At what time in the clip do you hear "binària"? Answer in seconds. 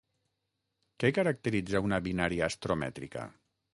2.07-2.47